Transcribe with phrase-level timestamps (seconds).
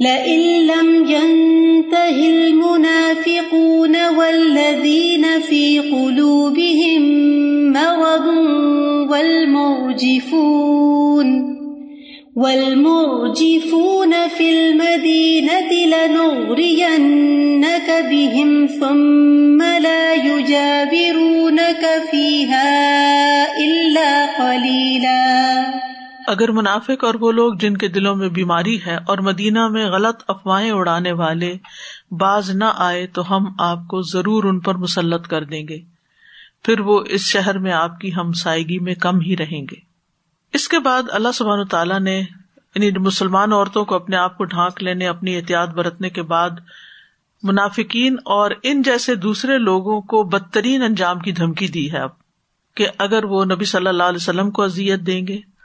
[0.00, 7.02] لئن لم ينته المنافقون والذين في قلوبهم
[7.72, 8.26] مرض
[9.10, 10.76] والمرجفون
[12.36, 17.08] والمرجفون في المدينة لنغرينك
[18.10, 22.55] بهم ثم لا يجابرونك فيها
[26.26, 30.22] اگر منافق اور وہ لوگ جن کے دلوں میں بیماری ہے اور مدینہ میں غلط
[30.28, 31.56] افواہیں اڑانے والے
[32.10, 35.78] باز نہ آئے تو ہم آپ کو ضرور ان پر مسلط کر دیں گے۔
[36.62, 39.76] پھر وہ اس شہر میں آپ کی ہمسائیگی میں کم ہی رہیں گے۔
[40.52, 42.18] اس کے بعد اللہ سبحان تعالیٰ نے
[42.74, 46.50] یعنی مسلمان عورتوں کو اپنے آپ کو ڈھانک لینے، اپنی احتیاط برتنے کے بعد
[47.42, 52.10] منافقین اور ان جیسے دوسرے لوگوں کو بدترین انجام کی دھمکی دی ہے اب
[52.74, 55.55] کہ اگر وہ نبی صلی اللہ علیہ وسلم کو اذیت دیں گے۔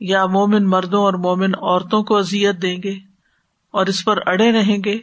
[0.00, 2.98] یا مومن مردوں اور مومن عورتوں کو اذیت دیں گے
[3.70, 4.98] اور اس پر اڑے رہیں گے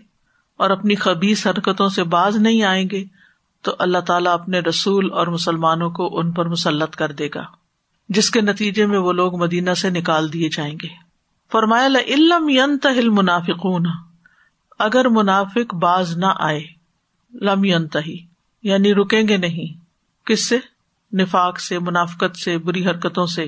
[0.58, 3.04] اور اپنی خبیص حرکتوں سے باز نہیں آئیں گے،
[3.62, 7.43] تو اللہ تعالیٰ اپنے رسول اور مسلمانوں کو ان پر مسلط کر دے گا،
[8.10, 10.87] جس کے نتیجے میں وہ لوگ مدینہ سے نکال دیے جائیں گے۔
[11.52, 13.85] فرمایا علم ین تہل منافقون
[14.80, 16.63] اگر منافق باز نہ آئے،
[17.34, 18.18] لم ینتہی
[18.63, 19.77] یعنی رکیں گے نہیں،
[20.26, 20.57] کس سے؟
[21.13, 23.46] نفاق سے، منافقت سے، بری حرکتوں سے۔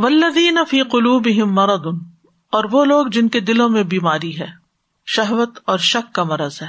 [0.00, 1.86] ولدین فی قلوب مرد
[2.52, 4.46] اور وہ لوگ جن کے دلوں میں بیماری ہے،
[5.06, 6.68] شہوت اور شک کا مرض ہے۔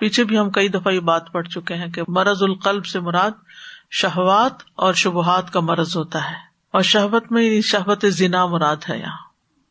[0.00, 3.32] پیچھے بھی ہم کئی دفعہ یہ بات پڑھ چکے ہیں کہ مرض القلب سے مراد
[3.92, 6.36] شہوات اور شبہات کا مرض ہوتا ہے،
[6.74, 9.18] اور شہبت میں یعنی شہبت ذنا مراد ہے یہاں۔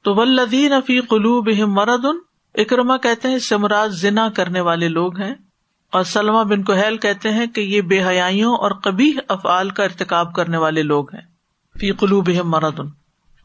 [0.06, 2.20] تو ولدین فی قلوب مرد ان
[2.56, 5.34] اکرما کہتے ہیں اس سے مراد ذنا کرنے والے لوگ ہیں،
[5.94, 10.34] اور سلما بن کوہیل کہتے ہیں کہ یہ بے حیاں اور کبھی افعال کا ارتقاب
[10.34, 11.26] کرنے والے لوگ ہیں۔
[11.82, 12.90] فی قلوب مرد ان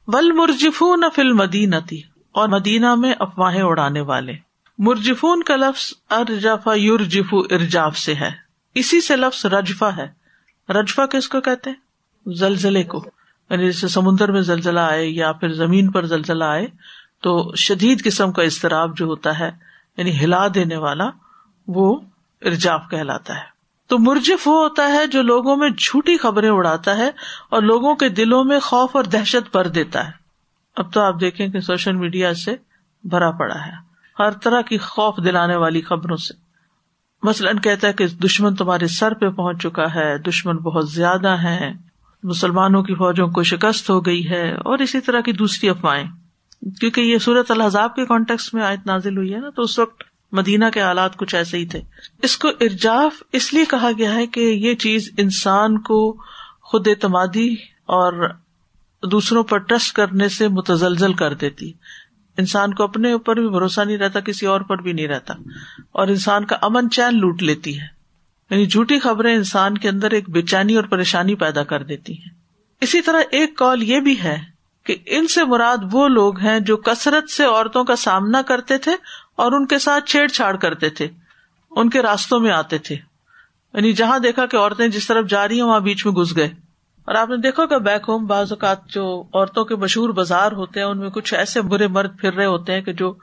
[0.06, 2.00] ول مرجفون فل مدینتی
[2.32, 4.32] اور مدینہ میں افواہیں اڑانے والے.
[4.78, 8.30] مرجفون کا لفظ ارجفا یورجف ارجاف سے ہے.
[8.74, 10.06] اسی سے لفظ رجفا ہے.
[10.72, 11.76] رجفا کس کو کہتے ہیں؟
[12.26, 13.04] زلزلے کو.
[13.50, 16.66] یعنی جیسے سمندر میں زلزلہ آئے یا پھر زمین پر زلزلہ آئے
[17.22, 19.50] تو شدید قسم کا اضطراب جو ہوتا ہے
[19.96, 21.04] یعنی ہلا دینے والا،
[21.66, 22.00] وہ
[22.42, 23.56] ارجاف کہلاتا ہے.
[23.86, 27.10] تو مرجف وہ ہوتا ہے جو لوگوں میں جھوٹی خبریں اڑاتا ہے
[27.50, 30.12] اور لوگوں کے دلوں میں خوف اور دہشت بھر دیتا ہے۔
[30.76, 32.56] اب تو آپ دیکھیں کہ سوشل میڈیا سے
[33.04, 33.72] بھرا پڑا ہے،
[34.19, 36.34] ہر طرح کی خوف دلانے والی خبروں سے۔
[37.22, 41.72] مثلاً کہتا ہے کہ دشمن تمہارے سر پہ پہنچ چکا ہے، دشمن بہت زیادہ ہے
[42.22, 46.10] مسلمانوں کی فوجوں کو شکست ہو گئی ہے اور اسی طرح کی دوسری افواہیں۔
[46.80, 50.02] کیونکہ یہ سورت الحضاب کے کانٹیکس میں آیت نازل ہوئی ہے نا، تو اس وقت
[50.32, 51.81] مدینہ کے حالات کچھ ایسے ہی تھے۔
[52.22, 56.22] اس کو ارجاف اس لیے کہا گیا ہے کہ یہ چیز انسان کو
[56.62, 57.54] خود اعتمادی
[57.87, 58.34] اور
[59.10, 61.72] دوسروں پر ٹرسٹ کرنے سے متزلزل کر دیتی۔
[62.38, 65.34] انسان کو اپنے اوپر بھی بھروسہ نہیں رہتا، کسی اور پر بھی نہیں رہتا۔
[65.92, 67.87] اور انسان کا امن چین لوٹ لیتی ہے۔
[68.50, 72.34] یعنی جھوٹی خبریں انسان کے اندر ایک بے چینی اور پریشانی پیدا کر دیتی ہیں۔
[72.81, 74.38] اسی طرح ایک کال یہ بھی ہے
[74.84, 78.93] کہ ان سے مراد وہ لوگ ہیں جو کثرت سے عورتوں کا سامنا کرتے تھے
[79.36, 81.08] اور ان کے ساتھ چھیڑ چھاڑ کرتے تھے۔
[81.70, 82.94] ان کے راستوں میں آتے تھے۔
[83.74, 86.47] یعنی جہاں دیکھا کہ عورتیں جس طرف جا رہی ہیں، وہاں بیچ میں گھس گئے۔
[87.04, 90.80] اور آپ نے دیکھا کہ بیک ہوم بعض اوقات جو عورتوں کے مشہور بازار ہوتے
[90.80, 93.14] ہیں، ان میں کچھ ایسے برے مرد پھر رہے ہوتے ہیں کہ جو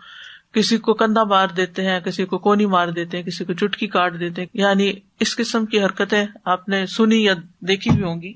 [0.54, 3.88] کسی کو کندھا مار دیتے ہیں، کسی کو کونی مار دیتے ہیں، کسی کو چٹکی
[3.88, 8.22] کاٹ دیتے ہیں۔ یعنی اس قسم کی حرکتیں آپ نے سنی یا دیکھی بھی ہوں
[8.22, 8.34] گی۔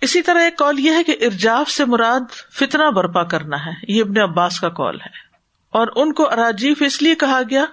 [0.00, 2.20] اسی طرح ایک کال یہ ہے کہ ارجاف سے مراد
[2.52, 5.31] فتنا برپا کرنا ہے۔ یہ ابن عباس کا کال ہے۔
[5.72, 7.64] اور ان کو اراجیف اس لیے کہا گیا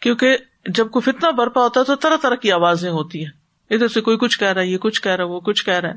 [0.00, 0.36] کیونکہ
[0.66, 3.30] جب کوئی فتنا برپا ہوتا ہے تو طرح طرح کی آوازیں ہوتی ہیں۔
[3.70, 5.74] ادھر سے کوئی کچھ کہہ رہا ہے، یہ کچھ کہہ رہا ہے، وہ کچھ کہہ
[5.74, 5.94] رہا ہے۔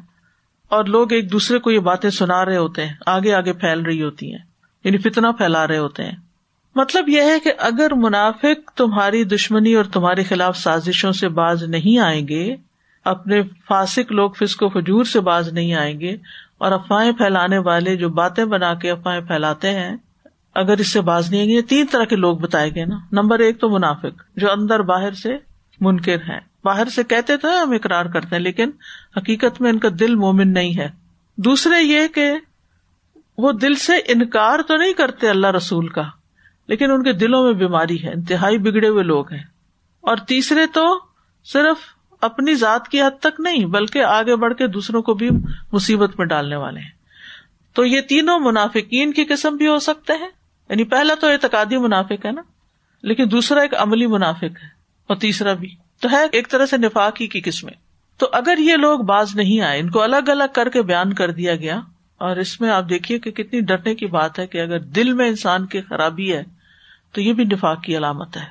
[0.70, 4.02] اور لوگ ایک دوسرے کو یہ باتیں سنا رہے ہوتے ہیں، آگے آگے پھیل رہی
[4.02, 4.40] ہوتی ہیں
[4.84, 6.16] یعنی فتنا پھیلا رہے ہوتے ہیں۔
[6.76, 12.00] مطلب یہ ہے کہ اگر منافق تمہاری دشمنی اور تمہارے خلاف سازشوں سے باز نہیں
[12.00, 12.56] آئیں گے،
[13.06, 16.18] اپنے فاسک لوگ فسق و فجور سے باز نہیں آئیں گے،
[16.58, 19.96] اور افواہیں پھیلانے والے جو باتیں بنا کے افواہیں پھیلاتے ہیں
[20.56, 23.40] اگر اس سے باز نہیں آئیں گے تین طرح کے لوگ بتائے گئے نا۔ نمبر
[23.40, 25.38] ایک تو منافق، جو اندر باہر سے
[25.80, 28.70] منکر ہے باہر سے کہتے تو ہم اقرار کرتے ہیں، لیکن
[29.18, 30.90] حقیقت میں ان کا دل مومن نہیں ہے۔
[31.38, 32.34] دوسرے یہ کہ
[33.38, 36.04] وہ دل سے انکار تو نہیں کرتے اللہ رسول کا،
[36.68, 39.44] لیکن ان کے دلوں میں بیماری ہے، انتہائی بگڑے ہوئے لوگ ہیں۔
[40.02, 41.00] اور تیسرے تو
[41.44, 41.78] صرف
[42.22, 45.30] اپنی ذات کی حد تک نہیں، بلکہ آگے بڑھ کے دوسروں کو بھی
[45.72, 46.90] مصیبت میں ڈالنے والے ہیں۔
[47.74, 50.30] تو یہ تینوں منافقین کی قسم بھی ہو سکتے ہیں
[50.70, 52.42] یعنی پہلا تو اعتقادی منافق ہے نا،
[53.02, 54.68] لیکن دوسرا ایک عملی منافق ہے،
[55.08, 57.74] اور تیسرا بھی۔ تو ہے ایک طرح سے نفاق ہی کی قسمیں۔
[58.18, 61.32] تو اگر یہ لوگ باز نہیں آئے، ان کو الگ الگ کر کے بیان کر
[61.32, 61.80] دیا گیا،
[62.18, 65.28] اور اس میں آپ دیکھیے کہ کتنی ڈرنے کی بات ہے کہ اگر دل میں
[65.28, 66.44] انسان کی خرابی ہے،
[67.12, 68.46] تو یہ بھی نفاق کی علامت ہے۔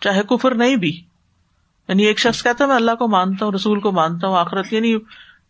[0.00, 1.02] چاہے کفر نہیں بھی۔
[1.88, 4.72] یعنی ایک شخص کہتا ہے، میں اللہ کو مانتا ہوں، رسول کو مانتا ہوں، آخرت
[4.72, 4.96] یعنی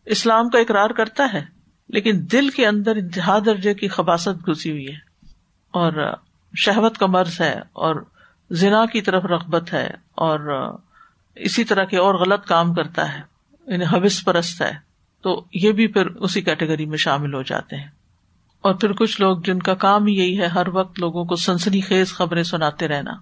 [0.06, 1.44] اسلام کا اقرار کرتا ہے،
[1.88, 5.07] لیکن دل کے اندر انتہا درجے کی خباست گھسی ہوئی ہے۔
[5.70, 6.14] اور
[6.56, 8.04] شہوت کا مرض ہے اور
[8.50, 10.72] زنا کی طرف رغبت ہے اور
[11.34, 13.20] اسی طرح کے اور غلط کام کرتا ہے
[13.66, 14.72] یعنی حوث پرست ہے،
[15.22, 17.88] تو یہ بھی پھر اسی کیٹیگری میں شامل ہو جاتے ہیں۔
[18.60, 21.80] اور پھر کچھ لوگ جن کا کام ہی یہی ہے ہر وقت لوگوں کو سنسنی
[21.80, 23.12] خیز خبریں سناتے رہنا۔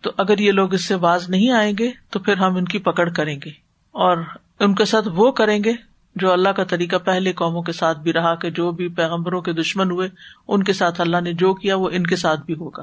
[0.00, 2.78] تو اگر یہ لوگ اس سے باز نہیں آئیں گے، تو پھر ہم ان کی
[2.78, 3.50] پکڑ کریں گے۔
[3.92, 4.16] اور
[4.60, 5.72] ان کے ساتھ وہ کریں گے
[6.16, 9.52] جو اللہ کا طریقہ پہلے قوموں کے ساتھ بھی رہا کہ جو بھی پیغمبروں کے
[9.52, 10.08] دشمن ہوئے،
[10.48, 12.82] ان کے ساتھ اللہ نے جو کیا، وہ ان کے ساتھ بھی ہوگا۔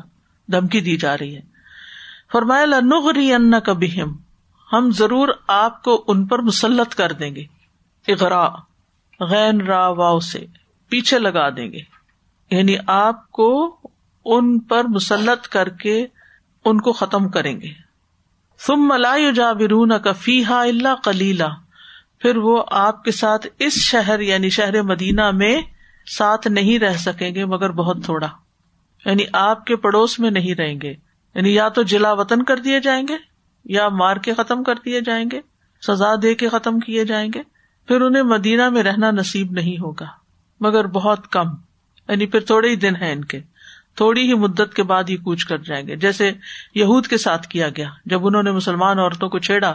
[0.52, 1.42] دھمکی دی جا رہی ہے۔
[2.32, 4.02] فرمایا نغری ان کبھی
[4.74, 7.44] ہم ضرور آپ کو ان پر مسلط کر دیں گے۔
[8.08, 8.50] اغرا
[9.20, 10.46] غین را واؤ سے
[10.90, 11.80] پیچھے لگا دیں گے۔
[12.52, 13.80] یعنی آپ کو
[14.26, 16.08] ان پر مسلط کر کے
[16.66, 17.90] ان کو ختم کریں گے۔
[18.68, 21.69] تم ملا جا برون کا فیحا اللہ کلیلہ
[22.20, 25.62] پھر وہ آپ کے ساتھ اس شہر یعنی شہر مدینہ میں
[26.18, 28.28] ساتھ نہیں رہ سکیں گے مگر بہت تھوڑا۔
[29.06, 30.96] یعنی آپ کے پڑوس میں نہیں رہیں گے۔
[31.36, 33.14] یعنی یا تو جلا وطن کر دیے جائیں گے
[33.66, 35.42] یا مار کے ختم کر دیے جائیں گے،
[35.88, 37.42] سزا دے کے ختم کیے جائیں گے۔
[37.88, 40.06] پھر انہیں مدینہ میں رہنا نصیب نہیں ہوگا،
[40.60, 41.48] مگر بہت کم۔
[42.10, 43.42] یعنی پھر تھوڑے ہی دن ہیں ان کے۔
[43.96, 46.32] تھوڑی ہی مدت کے بعد ہی کوچ کر جائیں گے۔ جیسے
[46.76, 49.74] یہود کے ساتھ کیا گیا، جب انہوں نے مسلمان عورتوں کو چھیڑا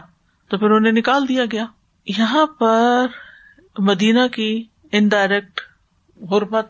[0.48, 1.66] تو پھر انہیں نکال دیا گیا۔
[2.06, 3.06] یہاں پر
[3.78, 5.60] مدینہ کی انڈائریکٹ
[6.30, 6.66] غربت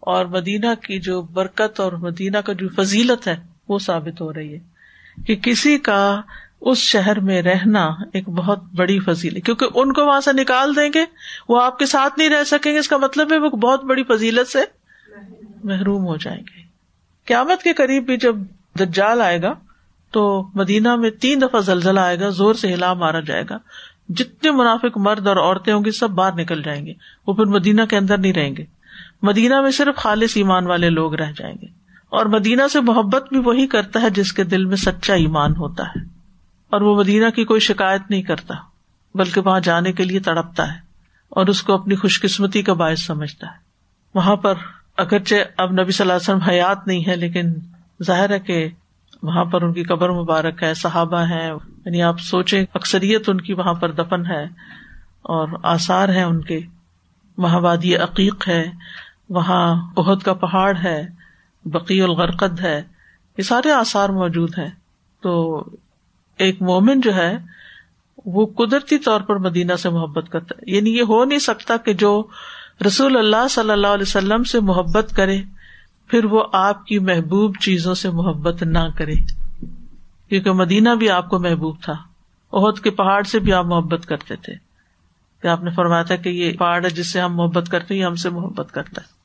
[0.00, 3.36] اور مدینہ کی جو برکت اور مدینہ کا جو فضیلت ہے
[3.68, 4.58] وہ ثابت ہو رہی ہے
[5.26, 6.20] کہ کسی کا
[6.60, 10.90] اس شہر میں رہنا ایک بہت بڑی فضیلت کیونکہ ان کو وہاں سے نکال دیں
[10.94, 11.04] گے،
[11.48, 14.02] وہ آپ کے ساتھ نہیں رہ سکیں گے، اس کا مطلب ہے وہ بہت بڑی
[14.02, 14.58] فضیلت سے
[15.64, 16.62] محروم ہو جائیں گے۔
[17.26, 18.36] قیامت کے قریب بھی جب
[18.80, 19.54] دجال آئے گا
[20.10, 23.58] تو مدینہ میں تین دفعہ زلزلہ آئے گا، زور سے ہلا مارا جائے گا۔
[24.08, 26.92] جتنے منافق مرد اور عورتیں ہوں گی سب باہر نکل جائیں گے۔
[27.26, 28.64] وہ پھر مدینہ کے اندر نہیں رہیں گے۔
[29.22, 31.66] مدینہ میں صرف خالص ایمان والے لوگ رہ جائیں گے۔
[32.08, 35.82] اور مدینہ سے محبت بھی وہی کرتا ہے جس کے دل میں سچا ایمان ہوتا
[35.86, 36.00] ہے۔
[36.70, 38.54] اور وہ مدینہ کی کوئی شکایت نہیں کرتا،
[39.14, 40.78] بلکہ وہاں جانے کے لیے تڑپتا ہے
[41.28, 43.56] اور اس کو اپنی خوش قسمتی کا باعث سمجھتا ہے۔
[44.14, 44.54] وہاں پر
[44.96, 47.54] اگرچہ اب نبی صلی اللہ علیہ وسلم حیات نہیں ہے لیکن
[48.02, 48.68] ظاہر ہے کہ
[49.22, 51.52] وہاں پر ان کی قبر مبارک ہے، صحابہ ہے
[51.86, 54.44] یعنی آپ سوچیں اکثریت ان کی وہاں پر دفن ہے
[55.22, 56.60] اور آثار ہے ان کے۔
[57.38, 58.70] وہاں وادی عقیق ہے،
[59.28, 61.08] وہاں عہد کا پہاڑ ہے
[61.64, 62.82] بقی الغرقد ہے،
[63.38, 64.70] یہ سارے آثار موجود ہیں۔
[65.22, 65.64] تو
[66.38, 67.38] ایک مومن جو ہے،
[68.26, 71.92] وہ قدرتی طور پر مدینہ سے محبت کرتا ہے۔ یعنی یہ ہو نہیں سکتا کہ
[71.92, 72.26] جو
[72.86, 75.42] رسول اللہ صلی اللہ علیہ وسلم سے محبت کرے۔
[76.06, 79.14] پھر وہ آپ کی محبوب چیزوں سے محبت نہ کرے۔
[80.28, 81.94] کیونکہ مدینہ بھی آپ کو محبوب تھا۔
[82.52, 84.54] عہد کے پہاڑ سے بھی آپ محبت کرتے تھے۔
[85.42, 88.04] کہ آپ نے فرمایا تھا کہ یہ پہاڑ ہے جس سے ہم محبت کرتے ہیں
[88.04, 89.16] ہم سے محبت کرتا ہے۔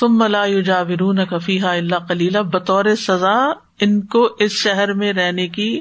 [0.00, 5.48] سم ملا یوجا ورون کفیحہ اللہ کلیلہ بطور سزا ان کو اس شہر میں رہنے
[5.48, 5.80] کی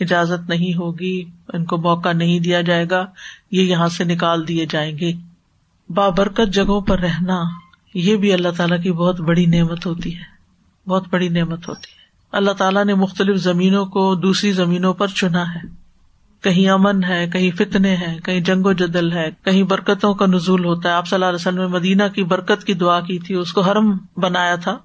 [0.00, 3.06] اجازت نہیں ہوگی، ان کو موقع نہیں دیا جائے گا،
[3.50, 5.12] یہ یہاں سے نکال دیے جائیں گے۔
[5.88, 7.65] بابرکت جگہوں پر رہنا۔
[7.96, 10.22] یہ بھی اللہ تعالیٰ کی بہت بڑی نعمت ہوتی ہے۔
[10.90, 15.54] بہت بڑی نعمت ہوتی ہے۔ اللہ تعالیٰ نے مختلف زمینوں کو دوسری زمینوں پر چنا
[15.54, 15.68] ہے۔
[16.40, 20.64] کہیں امن ہے، کہیں فتنے ہیں، کہیں جنگ و جدل ہے، کہیں برکتوں کا نزول
[20.64, 23.34] ہوتا ہے۔ آپ صلی اللہ علیہ وسلم نے مدینہ کی برکت کی دعا کی تھی،
[23.34, 24.78] اس کو حرم بنایا تھا۔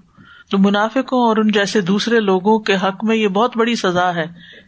[0.50, 4.25] تو منافقوں اور ان جیسے دوسرے لوگوں کے حق میں یہ بہت بڑی سزا ہے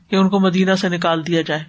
[0.10, 1.64] کہ ان کو مدینہ سے نکال دیا جائے۔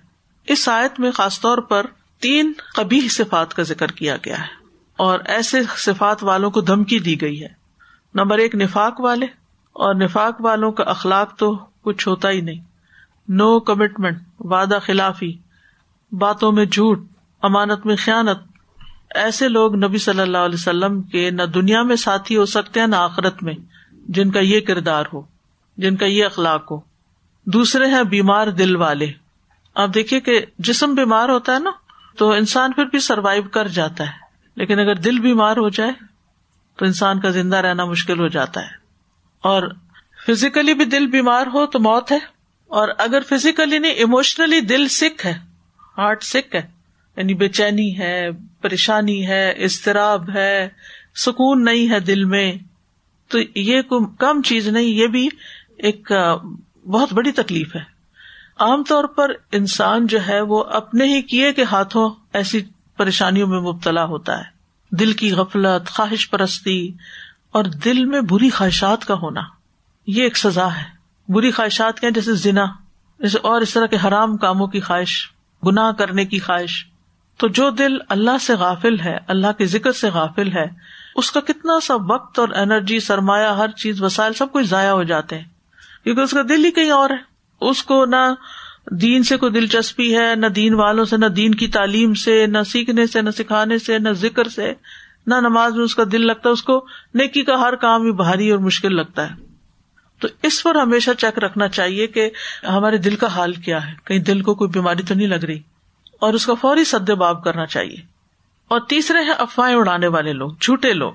[0.47, 1.87] اس آیت میں خاص طور پر
[2.21, 4.64] تین کبھی صفات کا ذکر کیا گیا ہے۔
[4.97, 7.49] اور ایسے صفات والوں کو دھمکی دی گئی ہے۔
[8.15, 9.27] نمبر ایک، نفاق والے،
[9.73, 12.61] اور نفاق والوں کا اخلاق تو کچھ ہوتا ہی نہیں۔
[13.29, 15.39] نو کمٹمنٹ وعدہ خلافی،
[16.13, 17.03] باتوں میں جھوٹ،
[17.43, 18.39] امانت میں خیانت۔
[19.15, 22.87] ایسے لوگ نبی صلی اللہ علیہ وسلم کے نہ دنیا میں ساتھی ہو سکتے ہیں،
[22.87, 23.55] نہ آخرت میں،
[24.09, 25.23] جن کا یہ کردار ہو،
[25.77, 26.81] جن کا یہ اخلاق ہو۔
[27.45, 29.13] دوسرے ہیں بیمار دل والے۔
[29.75, 31.71] آپ دیکھیے کہ جسم بیمار ہوتا ہے نا،
[32.19, 34.24] تو انسان پھر بھی سروائو کر جاتا ہے۔
[34.57, 35.93] لیکن اگر دل بیمار ہو جائے
[36.77, 38.71] تو انسان کا زندہ رہنا مشکل ہو جاتا ہے۔
[39.43, 39.63] اور
[40.27, 42.19] فزیکلی بھی دل بیمار ہو تو موت ہے۔
[42.67, 45.35] اور اگر فزیکلی نہیں اموشنلی دل سکھ ہے،
[45.99, 46.63] ہارٹ سکھ ہے
[47.17, 48.29] یعنی بے چینی ہے،
[48.61, 50.69] پریشانی ہے، اضطراب ہے،
[51.15, 52.53] سکون نہیں ہے دل میں،
[53.29, 55.29] تو یہ کوئی کم چیز نہیں، یہ بھی
[55.77, 56.13] ایک
[56.87, 57.81] بہت بڑی تکلیف ہے۔
[58.59, 62.61] عام طور پر انسان جو ہے وہ اپنے ہی کیے کے ہاتھوں ایسی
[62.97, 64.55] پریشانیوں میں مبتلا ہوتا ہے۔
[64.91, 66.93] دل کی غفلت، خواہش پرستی
[67.53, 69.41] اور دل میں بری خواہشات کا ہونا،
[70.07, 70.85] یہ ایک سزا ہے۔
[71.33, 72.65] بری خواہشات کیا جیسے زنا،
[73.19, 75.31] جیسے اور اس طرح کے حرام کاموں کی خواہش،
[75.67, 76.87] گناہ کرنے کی خواہش۔
[77.37, 80.67] تو جو دل اللہ سے غافل ہے، اللہ کے ذکر سے غافل ہے،
[81.17, 85.03] اس کا کتنا سا وقت اور انرجی، سرمایہ، ہر چیز، وسائل، سب کچھ ضائع ہو
[85.03, 85.45] جاتے ہیں۔
[86.05, 88.17] کیونکہ اس کا دل ہی کہیں اور ہے۔ اس کو نہ
[88.91, 92.59] دین سے کوئی دلچسپی ہے، نہ دین والوں سے، نہ دین کی تعلیم سے، نہ
[92.67, 94.73] سیکھنے سے، نہ سکھانے سے، نہ ذکر سے،
[95.27, 98.13] نہ نماز میں اس کا دل لگتا ہے، اس کو نیکی کا ہر کام بھی
[98.13, 99.35] بھاری اور مشکل لگتا ہے۔
[100.19, 102.31] تو اس پر ہمیشہ چیک رکھنا چاہیے کہ
[102.63, 105.61] ہمارے دل کا حال کیا ہے۔ کہیں دل کو کوئی بیماری تو نہیں لگ رہی؟
[106.21, 107.97] اور اس کا فوری سد باب کرنا چاہیے۔
[108.69, 111.13] اور تیسرے ہیں، افواہیں اڑانے والے لوگ، جھوٹے لوگ۔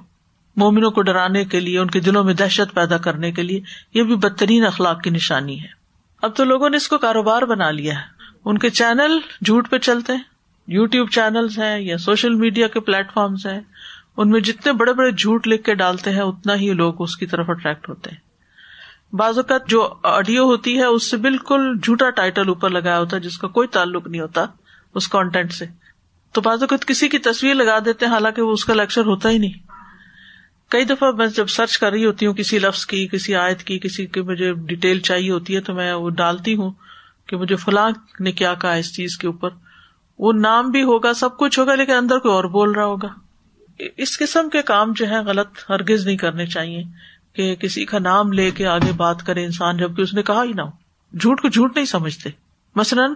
[0.56, 3.62] مومنوں کو ڈرانے کے لیے، ان کے دلوں میں دہشت پیدا کرنے کے لیے،
[3.94, 5.79] یہ بھی بدترین اخلاق کی نشانی ہے۔
[6.22, 8.06] اب تو لوگوں نے اس کو کاروبار بنا لیا ہے۔
[8.46, 10.24] ان کے چینل جھوٹ پہ چلتے ہیں۔
[10.68, 13.62] یو ٹیوب چینلس ہیں یا سوشل میڈیا کے پلیٹ فارمس ہیں۔
[14.18, 17.26] ان میں جتنے بڑے بڑے جھوٹ لکھ کے ڈالتے ہیں، اتنا ہی لوگ اس کی
[17.26, 18.30] طرف اٹریکٹ ہوتے ہیں۔
[19.16, 23.22] بعض اوقات جو آڈیو ہوتی ہے، اس سے بالکل جھوٹا ٹائٹل اوپر لگایا ہوتا ہے،
[23.22, 24.46] جس کا کوئی تعلق نہیں ہوتا
[24.96, 25.66] اس کانٹینٹ سے۔
[26.32, 29.30] تو بعض اوقات کسی کی تصویر لگا دیتے ہیں، حالانکہ وہ اس کا لیکچر ہوتا
[29.30, 29.79] ہی نہیں۔
[30.70, 33.80] کئی دفعہ میں جب سرچ کر رہی ہوتی ہوں کسی لفظ کی، کسی آیت کی،
[33.80, 36.72] کسی کی مجھے ڈیٹیل چاہیے ہوتی ہے تو میں وہ ڈالتی ہوں
[37.28, 39.50] کہ مجھے فلاں نے کیا کہا اس چیز کے اوپر۔
[40.20, 43.08] وہ نام بھی ہوگا، سب کچھ ہوگا، لیکن اندر کوئی اور بول رہا ہوگا۔
[43.98, 46.84] اس قسم کے کام جو ہے غلط ہرگز نہیں کرنے چاہیے
[47.34, 50.54] کہ کسی کا نام لے کے آگے بات کرے انسان، جبکہ اس نے کہا ہی
[50.54, 50.72] نہ ہو۔
[51.18, 52.30] جھوٹ کو جھوٹ نہیں سمجھتے۔
[52.76, 53.14] مثلاً،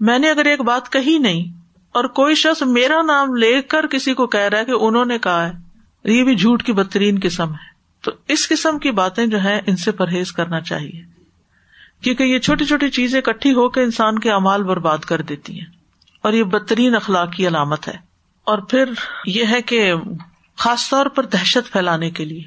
[0.00, 1.52] میں نے اگر ایک بات کہی نہیں
[1.92, 5.18] اور کوئی شخص میرا نام لے کر کسی کو کہہ رہا ہے کہ انہوں نے
[5.18, 5.67] کہا ہے
[6.04, 9.76] یہ بھی جھوٹ کی بدترین قسم ہے۔ تو اس قسم کی باتیں جو ہے ان
[9.76, 11.02] سے پرہیز کرنا چاہیے۔
[12.00, 15.66] کیونکہ یہ چھوٹی چھوٹی چیزیں اکٹھی ہو کے انسان کے امال برباد کر دیتی ہیں۔
[16.22, 17.96] اور یہ بدترین اخلاق کی علامت ہے۔
[18.44, 18.84] اور پھر
[19.26, 19.94] یہ ہے کہ
[20.56, 22.42] خاص طور پر دہشت پھیلانے کے لیے۔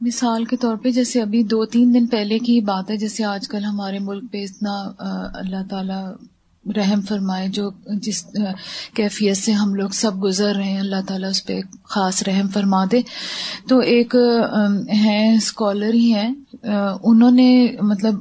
[0.00, 3.48] مثال کے طور پہ، جیسے ابھی دو تین دن پہلے کی بات ہے، جیسے آج
[3.48, 4.92] کل ہمارے ملک پہ اتنا
[5.38, 6.24] اللہ تعالی
[6.76, 8.24] رحم فرمائے، جو جس
[8.94, 12.84] کیفیت سے ہم لوگ سب گزر رہے ہیں، اللہ تعالیٰ اس پہ خاص رحم فرما
[12.92, 13.00] دے۔
[13.68, 14.16] تو ایک
[14.92, 16.34] ہیں اسکالر ہی ہیں۔
[17.04, 18.14] انہوں نے مطلب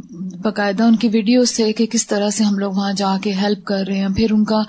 [0.43, 3.65] باقاعدہ ان کی ویڈیو سے کہ کس طرح سے ہم لوگ وہاں جا کے ہیلپ
[3.65, 4.61] کر رہے ہیں۔ پھر ان کا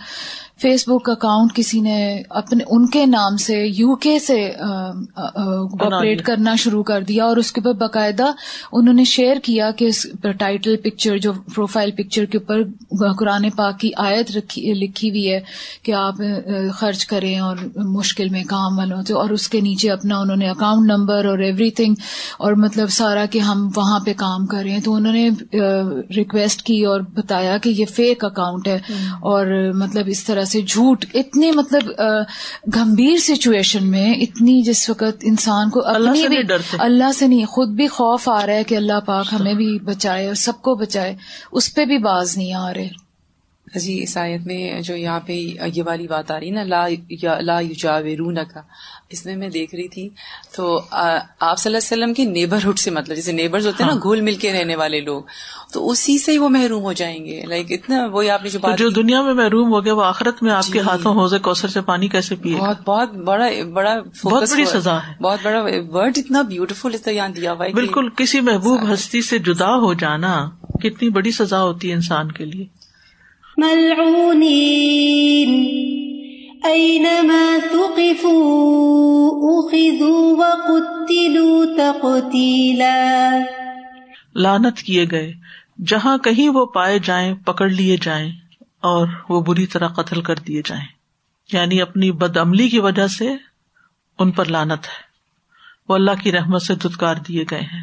[0.62, 4.52] فیس بک اکاؤنٹ کسی نے اپنے ان کے نام سے یو کے سے
[5.80, 8.30] آپریٹ کرنا شروع کر دیا اور اس کے اوپر باقاعدہ
[8.72, 9.88] انہوں نے شیئر کیا کہ
[10.38, 12.62] ٹائٹل پکچر جو پروفائل پکچر کے اوپر
[13.12, 15.40] قرآن پاک کی آیت لکھی ہوئی ہے
[15.82, 16.14] کہ آپ
[16.74, 20.48] خرچ کریں اور مشکل میں کام والوں سے۔ اور اس کے نیچے اپنا انہوں نے
[20.48, 21.94] اکاؤنٹ نمبر اور ایوری تھنگ
[22.38, 25.28] اور مطلب سارا کہ ہم وہاں پہ کام کر رہے ہیں۔ تو انہوں نے
[26.16, 28.78] ریکویسٹ کی اور بتایا کہ یہ فیک اکاؤنٹ ہے
[29.20, 31.88] اور مطلب اس طرح سے جھوٹ اتنی مطلب
[32.76, 37.86] گمبھیر سچویشن میں اتنی جس وقت انسان کو اللہ سے اللہ سے نہیں خود بھی
[37.86, 41.14] خوف آ رہا ہے کہ اللہ پاک ہمیں بھی بچائے اور سب کو بچائے۔
[41.52, 42.88] اس پہ بھی باز نہیں آ رہے۔
[43.74, 45.32] جی اس آیت میں جو یہاں پہ
[45.74, 46.86] یہ والی بات آ رہی نا لا
[47.40, 48.60] لا یجاورون کا
[49.12, 50.08] اس میں میں دیکھ رہی تھی
[50.54, 50.88] تو آپ
[51.58, 54.20] صلی اللہ علیہ وسلم کی نیبرہڈ سے مطلب جیسے نیبرز ہوتے ہیں نا ہاں۔ گھل
[54.20, 55.22] مل کے رہنے والے لوگ
[55.72, 58.58] تو اسی سے ہی وہ محروم ہو جائیں گے۔ لائک اتنا وہی آپ نے جو
[58.58, 61.34] بات جو دنیا میں محروم ہو گیا وہ آخرت میں آپ کے جی۔ ہاتھوں حوض
[61.42, 65.60] کوثر سے پانی کیسے پیے؟ بہت بہت بڑا بڑا بہت بڑی سزا ہے۔ بہت بڑا
[65.92, 69.74] ورڈ اتنا بیوٹیفل اس طرح یہاں دیا ہوا ہے بالکل کسی محبوب ہستی سے جدا
[69.78, 70.34] ہو جانا
[70.82, 72.66] کتنی بڑی سزا ہوتی ہے انسان کے لیے۔
[73.56, 75.50] ملعونين
[76.64, 78.48] أينما ثقفوا
[79.30, 83.38] أخذوا وقتلوا تقتيلا
[84.34, 85.32] لانت کیے گئے۔
[85.86, 88.32] جہاں کہیں وہ پائے جائیں، پکڑ لیے جائیں
[88.80, 90.86] اور وہ بری طرح قتل کر دیے جائیں۔
[91.52, 93.34] یعنی اپنی بد عملی کی وجہ سے
[94.18, 95.12] ان پر لانت ہے۔
[95.88, 97.82] وہ اللہ کی رحمت سے دھتکار دیے گئے ہیں۔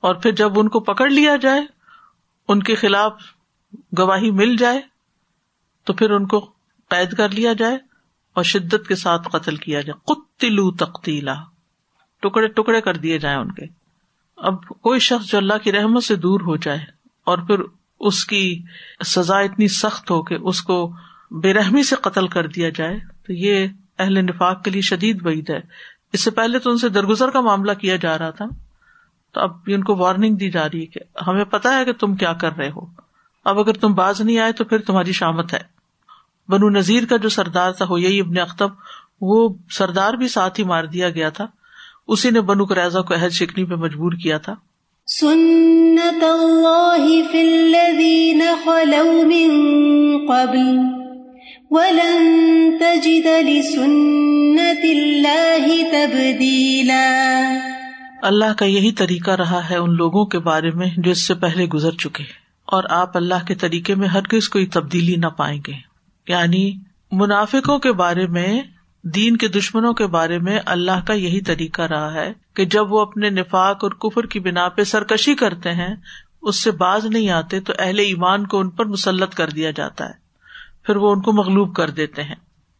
[0.00, 1.60] اور پھر جب ان کو پکڑ لیا جائے،
[2.48, 3.12] ان کے خلاف
[3.98, 4.80] گواہی مل جائے،
[5.84, 6.50] تو پھر ان کو
[6.88, 7.87] قید کر لیا جائے۔
[8.38, 11.34] اور شدت کے ساتھ قتل کیا جائے۔ قتلو تختیلا
[12.22, 13.66] ٹکڑے ٹکڑے کر دیے جائیں ان کے۔
[14.36, 16.78] اب کوئی شخص جو اللہ کی رحمت سے دور ہو جائے
[17.24, 17.60] اور پھر
[18.00, 18.62] اس کی
[19.06, 20.92] سزا اتنی سخت ہو کہ اس کو
[21.30, 23.66] بے رحمی سے قتل کر دیا جائے، تو یہ
[23.98, 25.60] اہل نفاق کے لیے شدید بعید ہے۔
[26.12, 28.44] اس سے پہلے تو ان سے درگزر کا معاملہ کیا جا رہا تھا۔
[29.32, 32.16] تو اب ان کو وارننگ دی جا رہی ہے کہ ہمیں پتا ہے کہ تم
[32.16, 32.86] کیا کر رہے ہو۔
[33.44, 35.77] اب اگر تم باز نہیں آئے تو پھر تمہاری شامت ہے۔
[36.48, 38.70] بنو نذیر کا جو سردار تھا ہو یہی ابن اختب
[39.20, 41.46] وہ سردار بھی ساتھ ہی مار دیا گیا تھا۔
[42.08, 44.54] اسی نے بنو کریزا کو عہد شکنی پہ مجبور کیا تھا۔
[45.06, 49.50] سنت اللہ فی الذین خلو من
[50.26, 50.78] قبل
[51.70, 57.58] ولن تجد لسنت اللہ تبدیلا۔
[58.22, 61.64] اللہ کا یہی طریقہ رہا ہے ان لوگوں کے بارے میں جو اس سے پہلے
[61.64, 62.24] گزر چکے
[62.64, 65.87] اور آپ اللہ کے طریقے میں ہر کس کوئی تبدیلی نہ پائیں گے۔
[66.28, 66.72] یعنی
[67.12, 68.62] منافقوں کے بارے میں،
[69.02, 73.00] دین کے دشمنوں کے بارے میں اللہ کا یہی طریقہ رہا ہے کہ جب وہ
[73.00, 75.96] اپنے نفاق اور کفر کی بنا پہ سرکشی کرتے ہیں،
[76.42, 80.04] اس سے باز نہیں آتے تو اہل ایمان کو ان پر مسلط کر دیا جاتا
[80.04, 80.12] ہے،
[80.86, 82.34] پھر وہ ان کو مغلوب کر دیتے ہیں۔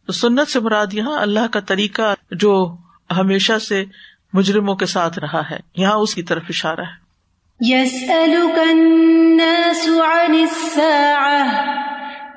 [0.05, 2.75] تو سنت سے مراد یہاں اللہ کا طریقہ جو
[3.17, 3.85] ہمیشہ سے
[4.33, 7.09] مجرموں کے ساتھ رہا ہے، یہاں اس کی طرف اشارہ ہے۔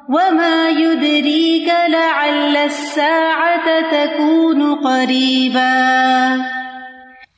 [0.07, 6.35] وما يدريك لعل الساعة تكون قريبا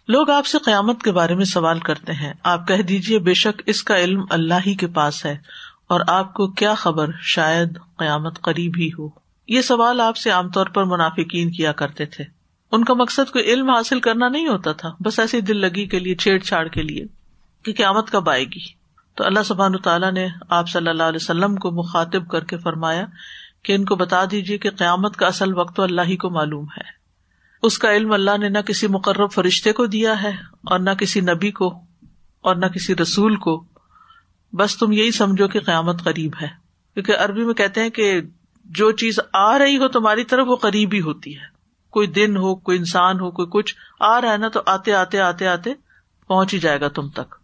[0.08, 3.62] لوگ آپ سے قیامت کے بارے میں سوال کرتے ہیں۔ آپ کہہ دیجیے بے شک
[3.66, 5.38] اس کا علم اللہ ہی کے پاس ہے
[5.88, 9.10] اور آپ کو کیا خبر؟ شاید قیامت قریب ہی ہو۔
[9.48, 12.37] یہ سوال آپ سے عام طور پر منافقین کیا کرتے تھے۔
[12.72, 16.00] ان کا مقصد کوئی علم حاصل کرنا نہیں ہوتا تھا، بس ایسی دل لگی کے
[16.00, 17.06] لیے، چھیڑ چھاڑ کے لیے
[17.64, 18.78] کہ قیامت کب آئے گی۔
[19.16, 23.06] تو اللہ سبحان تعالیٰ نے آپ صلی اللہ علیہ وسلم کو مخاطب کر کے فرمایا
[23.64, 26.66] کہ ان کو بتا دیجیے کہ قیامت کا اصل وقت تو اللہ ہی کو معلوم
[26.66, 26.98] ہے۔
[27.64, 30.30] اس کا علم اللہ نے نہ کسی مقرر فرشتے کو دیا ہے
[30.64, 31.82] اور نہ کسی نبی کو
[32.42, 33.66] اور نہ کسی رسول کو۔
[34.54, 36.48] بس تم یہی سمجھو کہ قیامت قریب ہے۔
[36.94, 38.22] کیونکہ عربی میں کہتے ہیں کہ
[38.66, 41.57] جو چیز آ رہی ہو تمہاری طرف وہ قریب ہی ہوتی ہے۔
[41.98, 45.20] کوئی دن ہو، کوئی انسان ہو، کوئی کچھ آ رہا ہے نا تو آتے آتے
[45.20, 45.74] آتے آتے
[46.28, 47.36] پہنچ ہی جائے گا تم تک۔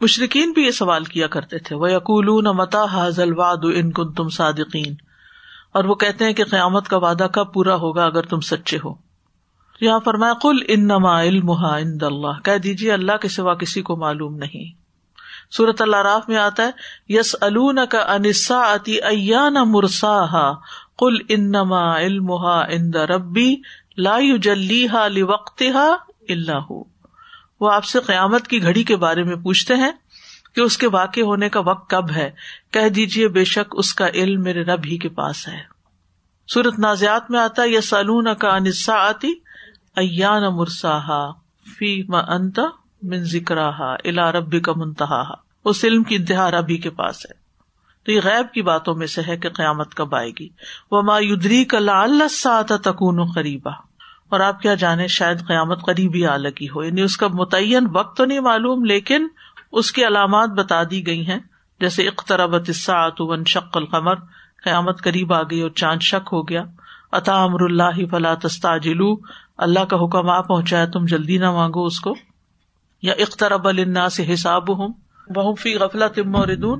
[0.00, 2.26] مشرقین بھی یہ سوال کیا کرتے تھے وہ یقول
[2.56, 4.94] متا حاضل واد ان کن تم صادقین
[5.74, 8.94] اور وہ کہتے ہیں کہ قیامت کا وعدہ کب پورا ہوگا اگر تم سچے ہو۔
[9.80, 14.36] یہاں فرمایا کل ان نما علم اللہ کہہ دیجیے اللہ کے سوا کسی کو معلوم
[14.36, 14.78] نہیں۔
[15.50, 16.70] سورت اللہ راف میں آتا ہے
[17.08, 20.52] یس الون کا انسا اتی ایا مرسا
[20.98, 22.32] کل انما علم
[22.96, 23.56] ربی
[23.98, 25.96] لا جلی ہا وقت ہا
[26.28, 26.72] اللہ
[27.60, 29.90] وہ آپ سے قیامت کی گھڑی کے بارے میں پوچھتے ہیں
[30.54, 32.30] کہ اس کے واقع ہونے کا وقت کب ہے۔
[32.70, 35.62] کہہ دیجیے بے شک اس کا علم میرے رب ہی کے پاس ہے۔
[36.48, 39.28] سورت نازیات میں آتا ہے سلون کا انسا آتی
[39.96, 41.30] ایان مرسا
[41.78, 42.60] فی انت
[43.02, 45.22] من ذکر الا ربی کا منتہا
[45.64, 47.34] اس علم کی انتہا ربی کے پاس ہے۔
[48.04, 50.48] تو یہ غیب کی باتوں میں سے ہے کہ قیامت کب آئے گی۔
[50.90, 53.87] وہ مایودری کا لال سات تکون قریبا۔
[54.28, 58.16] اور آپ کیا جانے شاید قیامت قریبی آ لگی ہو۔ یعنی اس کا متعین وقت
[58.16, 59.28] تو نہیں معلوم، لیکن
[59.72, 61.38] اس کی علامات بتا دی گئی ہیں۔
[61.80, 64.14] جیسے اختربت ون شق القمر،
[64.64, 66.64] قیامت قریب آ گئی اور چاند شک ہو گیا۔
[67.12, 69.16] عطا امر اللہ فلا تستاجلو
[69.58, 72.14] اللہ کا حکم آ پہنچایا، تم جلدی نہ مانگو اس کو۔
[73.02, 74.88] یا اخترب النا سے حساب ہوں
[75.34, 76.78] بہم فی غفلا تم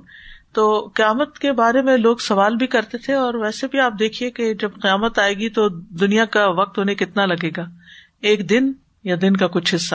[0.52, 4.30] تو قیامت کے بارے میں لوگ سوال بھی کرتے تھے اور ویسے بھی آپ دیکھیے
[4.30, 7.64] کہ جب قیامت آئے گی تو دنیا کا وقت انہیں کتنا لگے گا؟
[8.20, 8.72] ایک دن
[9.04, 9.94] یا دن کا کچھ حصہ؟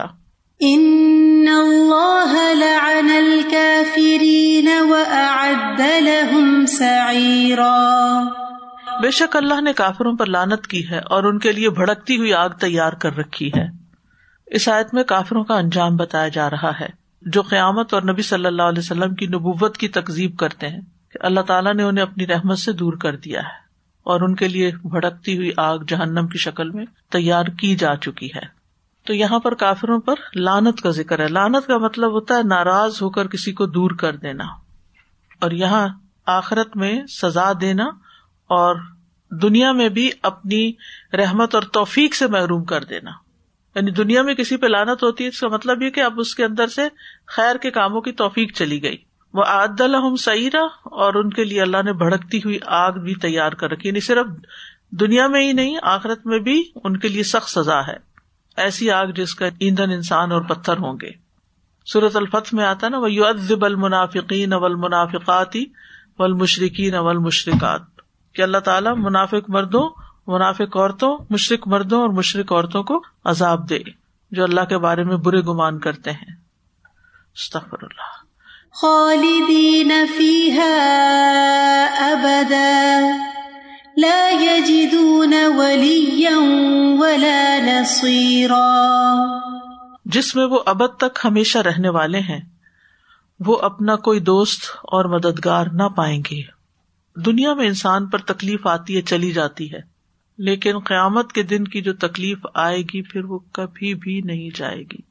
[9.02, 12.34] بے شک اللہ نے کافروں پر لانت کی ہے اور ان کے لیے بھڑکتی ہوئی
[12.34, 13.68] آگ تیار کر رکھی ہے۔
[14.48, 18.46] اس آیت میں کافروں کا انجام بتایا جا رہا ہے۔ جو قیامت اور نبی صلی
[18.46, 20.82] اللہ علیہ وسلم کی نبوت کی تقزیب کرتے ہیں
[21.12, 23.64] کہ اللہ تعالیٰ نے انہیں اپنی رحمت سے دور کر دیا ہے
[24.04, 28.30] اور ان کے لیے بھڑکتی ہوئی آگ جہنم کی شکل میں تیار کی جا چکی
[28.36, 28.64] ہے۔
[29.06, 33.02] تو یہاں پر کافروں پر لانت کا ذکر ہے۔ لانت کا مطلب ہوتا ہے ناراض
[33.02, 34.44] ہو کر کسی کو دور کر دینا
[35.40, 35.88] اور یہاں
[36.26, 37.86] آخرت میں سزا دینا
[38.48, 38.76] اور
[39.30, 40.72] دنیا میں بھی اپنی
[41.14, 43.12] رحمت اور توفیق سے محروم کر دینا۔
[43.76, 46.36] یعنی دنیا میں کسی پہ لانت ہوتی ہے، اس کا مطلب یہ کہ اب اس
[46.36, 46.82] کے اندر سے
[47.28, 48.98] خیر کے کاموں کی توفیق چلی گئی۔
[49.34, 53.52] وہ عاد الحم سعیرہ اور ان کے لیے اللہ نے بھڑکتی ہوئی آگ بھی تیار
[53.52, 54.26] کر رکھی۔ یعنی صرف
[54.90, 57.96] دنیا میں ہی نہیں، آخرت میں بھی ان کے لیے سخت سزا ہے۔
[58.58, 61.24] ایسی آگ جس کا ایندھن انسان اور پتھر ہوں گے۔
[61.86, 65.66] سورت الفت میں آتا نا وہ یو ادب المنافقین اول منافقاتی
[66.20, 67.82] ول مشرقین اول مشرقات
[68.36, 73.80] کہ اللہ تعالیٰ منافق مردوں منافق عورتوں مشرق مردوں اور مشرق عورتوں کو عذاب دے
[74.32, 76.36] جو اللہ کے بارے میں برے گمان کرتے ہیں۔
[77.72, 78.24] اللہ۔
[78.74, 79.92] خالدین
[83.98, 86.38] لا يجدون وليا
[87.00, 89.24] ولا نصيرا
[90.06, 92.42] جس میں وہ ابد تک ہمیشہ رہنے والے ہیں
[93.40, 96.42] وہ اپنا کوئی دوست اور مددگار نہ پائیں گے۔
[97.22, 99.93] دنیا میں انسان پر تکلیف آتی ہے چلی جاتی ہے۔
[100.38, 104.82] لیکن قیامت کے دن کی جو تکلیف آئے گی، پھر وہ کبھی بھی نہیں جائے
[104.82, 105.02] گی۔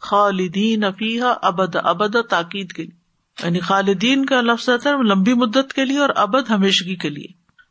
[0.00, 2.98] خالدین افیہ ابد ابد تاکید کے لیے۔
[3.46, 7.26] یعنی خالدین کا لفظ ہے لمبی مدت کے لیے اور ابد ہمیشگی کے لیے۔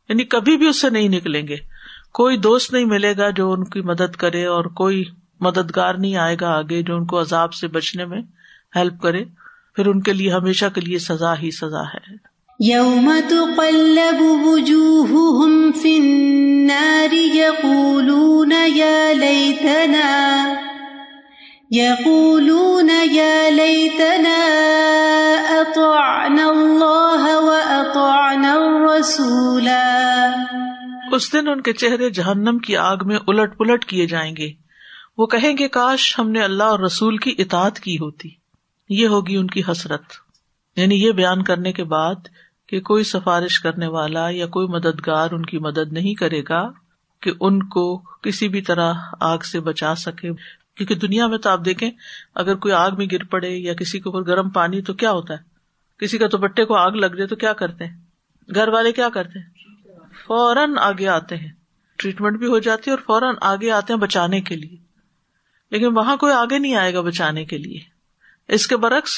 [0.08, 1.56] یعنی کبھی بھی اس سے نہیں نکلیں گے۔
[2.12, 5.04] کوئی دوست نہیں ملے گا جو ان کی مدد کرے اور کوئی
[5.40, 8.22] مددگار نہیں آئے گا آگے جو ان کو عذاب سے بچنے میں
[8.76, 9.24] ہیلپ کرے۔
[9.74, 12.27] پھر ان کے لیے، ہمیشہ کے لیے سزا ہی سزا ہے۔
[12.60, 20.54] یوم تقلب وجوہهم فی النار یقولون یا لیتنا
[21.70, 24.36] یقولون یا لیتنا
[25.48, 30.32] اطعنا اللہ و اطعنا الرسولا
[31.12, 34.50] اس دن ان کے چہرے جہنم کی آگ میں الٹ پلٹ کیے جائیں گے۔
[35.18, 38.28] وہ کہیں گے، کاش ہم نے اللہ اور رسول کی اطاعت کی ہوتی۔
[38.88, 40.02] یہ ہوگی ان کی حسرت۔
[40.76, 42.14] یعنی یہ بیان کرنے کے بعد
[42.68, 46.70] کہ کوئی سفارش کرنے والا یا کوئی مددگار ان کی مدد نہیں کرے گا
[47.22, 50.30] کہ ان کو کسی بھی طرح آگ سے بچا سکے۔
[50.74, 51.90] کیونکہ دنیا میں تو آپ دیکھیں،
[52.34, 55.34] اگر کوئی آگ میں گر پڑے یا کسی کے اوپر گرم پانی تو کیا ہوتا
[55.34, 55.38] ہے؟
[55.98, 57.96] کسی کا تو بٹے کو آگ لگ جائے تو کیا کرتے ہیں؟
[58.54, 59.46] گھر والے کیا کرتے ہیں؟
[60.26, 61.52] فوراً آگے آتے ہیں۔
[61.96, 64.76] ٹریٹمنٹ بھی ہو جاتی ہے اور فوراً آگے آتے ہیں بچانے کے لیے۔
[65.70, 67.78] لیکن وہاں کوئی آگے نہیں آئے گا بچانے کے لیے۔
[68.48, 69.10] اس کے برعکس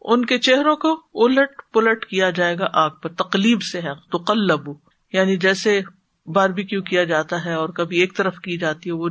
[0.00, 4.18] ان کے چہروں کو الٹ پلٹ کیا جائے گا آگ پر تکلیف سے ہے تو
[4.18, 4.72] کلبو
[5.12, 5.80] یعنی جیسے
[6.26, 9.08] باربیکیو کیا جاتا ہے اور کبھی ایک طرف کی جاتی ہے، وہ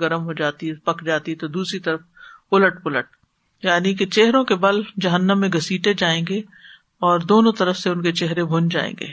[0.00, 2.00] گرم ہو جاتی ہے، پک جاتی ہے، تو دوسری طرف
[2.52, 3.06] الٹ پلٹ۔
[3.62, 6.38] یعنی کہ چہروں کے بل جہنم میں گسیٹے جائیں گے
[7.00, 9.06] اور دونوں طرف سے ان کے چہرے بن جائیں گے۔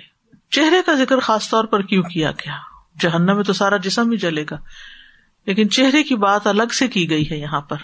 [0.52, 2.56] چہرے کا ذکر خاص طور پر کیوں کیا گیا؟
[3.00, 4.58] جہنم میں تو سارا جسم ہی جلے گا،
[5.46, 7.78] لیکن چہرے کی بات الگ سے کی گئی ہے یہاں پر۔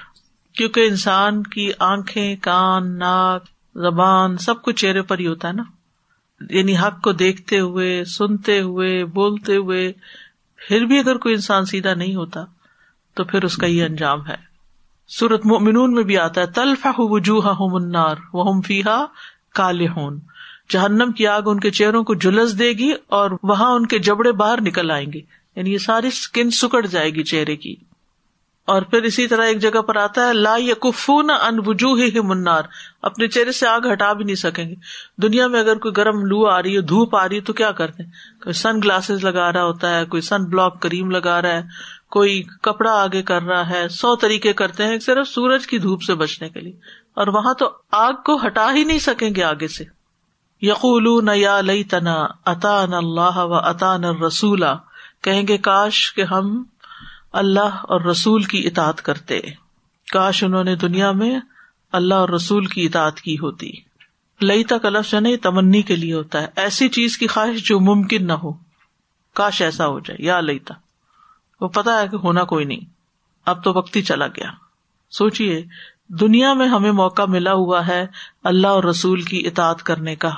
[0.58, 3.44] کیونکہ انسان کی آنکھیں، کان، ناک،
[3.76, 5.64] زبان سب کچھ چہرے پر ہی ہوتا ہے نا۔
[6.50, 9.92] یعنی حق کو دیکھتے ہوئے، سنتے ہوئے، بولتے ہوئے
[10.68, 12.46] پھر بھی اگر کوئی انسان سیدھا نہیں ہوتا
[13.14, 14.54] تو پھر اس کا یہ انجام ہے۔
[15.08, 19.06] سورت مومنون میں بھی آتا ہے تلفا وجوہ منار وہ فیحا
[19.54, 20.20] کالے ہون
[20.70, 24.32] جہنم کی آگ ان کے چہروں کو جلس دے گی اور وہاں ان کے جبڑے
[24.32, 25.20] باہر نکل آئیں گے۔
[25.56, 27.76] یعنی یہ ساری اسکن سکڑ جائے گی چہرے کی۔
[28.68, 32.64] اور پھر اسی طرح ایک جگہ پر آتا ہے، لا یقفون ان وجوہ ہی منار
[33.02, 34.76] اپنے چہرے سے آگ ہٹا بھی نہیں سکیں گے۔
[35.22, 37.72] دنیا میں اگر کوئی گرم لو آ رہی ہے، دھوپ آ رہی ہے، تو کیا
[37.72, 38.12] کرتے ہیں؟
[38.44, 41.62] کوئی سن گلاسز لگا رہا ہوتا ہے، کوئی سن بلاک کریم لگا رہا ہے،
[42.10, 46.14] کوئی کپڑا آگے کر رہا ہے۔ سو طریقے کرتے ہیں صرف سورج کی دھوپ سے
[46.14, 46.74] بچنے کے لیے۔
[47.14, 49.84] اور وہاں تو آگ کو ہٹا ہی نہیں سکیں گے آگے سے۔
[50.62, 54.76] یقول یا لئی تنا اطان اللہ و اطان رسولا
[55.22, 56.64] کہیں گے، کاش کہ ہم
[57.34, 59.40] اللہ اور رسول کی اطاعت کرتے۔
[60.14, 61.40] کاش انہوں نے دنیا میں
[61.92, 63.72] اللہ اور رسول کی اطاعت کی ہوتی۔
[64.42, 68.28] لئی تک الف نہیں تمنی کے لیے ہوتا ہے۔ ایسی چیز کی خواہش جو ممکن
[68.28, 68.54] نہ ہو۔
[69.34, 70.74] کاش ایسا ہو جائے۔ یا لئیتا
[71.62, 72.86] وہ پتا ہے کہ ہونا کوئی نہیں۔
[73.46, 74.52] اب تو وقت ہی چلا گیا۔
[75.12, 75.66] سوچیے
[76.08, 78.08] دنیا میں ہمیں موقع ملا ہوا ہے
[78.44, 80.32] اللہ اور رسول کی اطاعت کرنے کا۔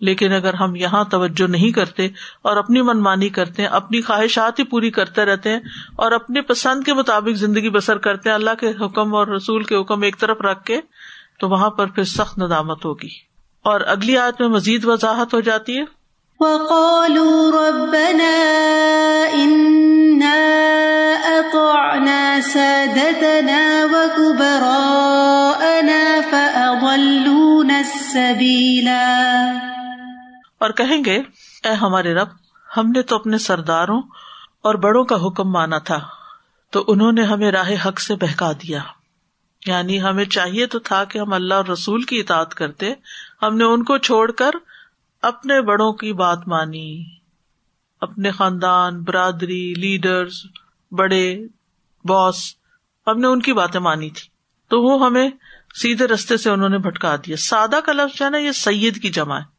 [0.00, 2.06] لیکن اگر ہم یہاں توجہ نہیں کرتے
[2.42, 5.60] اور اپنی منمانی کرتے ہیں، اپنی خواہشات ہی پوری کرتے رہتے ہیں
[5.96, 9.76] اور اپنی پسند کے مطابق زندگی بسر کرتے ہیں، اللہ کے حکم اور رسول کے
[9.76, 10.80] حکم ایک طرف رکھ کے،
[11.40, 13.08] تو وہاں پر پھر سخت ندامت ہوگی۔
[13.62, 15.96] اور اگلی آیت میں مزید وضاحت ہو جاتی ہے۔
[30.58, 31.16] اور کہیں گے،
[31.64, 32.28] اے ہمارے رب،
[32.76, 34.02] ہم نے تو اپنے سرداروں
[34.62, 36.00] اور بڑوں کا حکم مانا تھا،
[36.70, 38.78] تو انہوں نے ہمیں راہ حق سے بہکا دیا۔
[39.66, 42.92] یعنی ہمیں چاہیے تو تھا کہ ہم اللہ اور رسول کی اطاعت کرتے،
[43.42, 44.50] ہم نے ان کو چھوڑ کر
[45.22, 47.04] اپنے بڑوں کی بات مانی۔
[48.00, 50.34] اپنے خاندان، برادری، لیڈرز،
[50.92, 51.38] بڑے،
[52.04, 52.54] باس،
[53.06, 54.28] ہم نے ان کی باتیں مانی تھی۔
[54.68, 55.30] تو وہ ہمیں
[55.74, 59.08] سیدھے رستے سے انہوں نے بھٹکا دیا۔ سادہ کا لفظ ہے نا، یہ سید کی
[59.08, 59.55] جمع ہے۔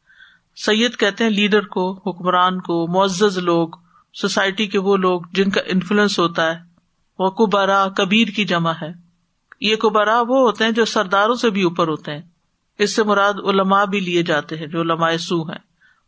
[0.66, 3.68] سید کہتے ہیں لیڈر کو، حکمران کو، معزز لوگ،
[4.14, 6.56] سوسائٹی کے وہ لوگ جن کا انفلوئنس ہوتا ہے۔
[7.18, 8.92] وہ کبارا کبیر کی جمع ہے۔
[9.60, 12.22] یہ کبارا وہ ہوتے ہیں جو سرداروں سے بھی اوپر ہوتے ہیں۔
[12.78, 15.58] اس سے مراد علماء بھی لیے جاتے ہیں، جو علماء سو ہیں،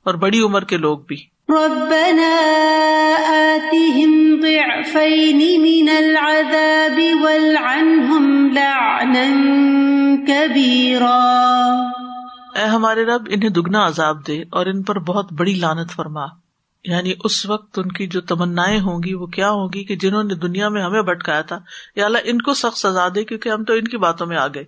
[0.05, 1.17] اور بڑی عمر کے لوگ بھی۔
[1.49, 2.37] ربنا
[3.29, 9.35] آتهم ضعفين من العذاب والعنهم لعنا
[10.27, 11.41] كبيرا
[12.61, 16.25] اے ہمارے رب، انہیں دگنا عذاب دے اور ان پر بہت بڑی لانت فرما۔
[16.85, 20.35] یعنی اس وقت ان کی جو تمنا ہوں گی، وہ کیا ہوگی کہ جنہوں نے
[20.35, 21.59] دنیا میں ہمیں بٹکایا تھا؟
[21.97, 24.47] یا اللہ، ان کو سخت سزا دے کیونکہ ہم تو ان کی باتوں میں آ
[24.47, 24.65] گئے۔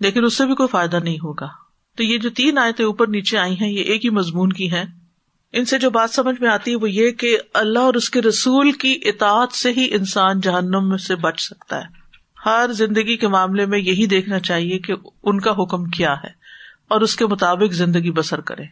[0.00, 1.48] لیکن اس سے بھی کوئی فائدہ نہیں ہوگا۔
[1.96, 4.84] تو یہ جو تین آیتیں اوپر نیچے آئی ہیں، یہ ایک ہی مضمون کی ہیں۔
[5.52, 8.22] ان سے جو بات سمجھ میں آتی ہے، وہ یہ کہ اللہ اور اس کے
[8.22, 12.04] رسول کی اطاعت سے ہی انسان جہنم سے بچ سکتا ہے۔
[12.46, 16.43] ہر زندگی کے معاملے میں یہی دیکھنا چاہیے کہ ان کا حکم کیا ہے۔
[16.94, 18.62] اور اس کے مطابق زندگی بسر کرے